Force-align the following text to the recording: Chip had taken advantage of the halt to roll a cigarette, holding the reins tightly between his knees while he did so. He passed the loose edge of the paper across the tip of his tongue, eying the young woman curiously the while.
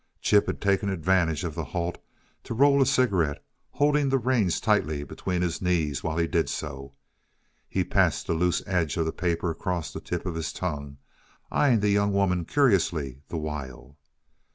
Chip 0.19 0.47
had 0.47 0.59
taken 0.59 0.89
advantage 0.89 1.43
of 1.43 1.53
the 1.53 1.63
halt 1.63 1.99
to 2.43 2.55
roll 2.55 2.81
a 2.81 2.87
cigarette, 2.87 3.45
holding 3.69 4.09
the 4.09 4.17
reins 4.17 4.59
tightly 4.59 5.03
between 5.03 5.43
his 5.43 5.61
knees 5.61 6.03
while 6.03 6.17
he 6.17 6.25
did 6.25 6.49
so. 6.49 6.95
He 7.69 7.83
passed 7.83 8.25
the 8.25 8.33
loose 8.33 8.63
edge 8.65 8.97
of 8.97 9.05
the 9.05 9.11
paper 9.11 9.51
across 9.51 9.93
the 9.93 10.01
tip 10.01 10.25
of 10.25 10.33
his 10.33 10.51
tongue, 10.51 10.97
eying 11.53 11.81
the 11.81 11.89
young 11.89 12.13
woman 12.13 12.45
curiously 12.45 13.21
the 13.27 13.37
while. 13.37 13.95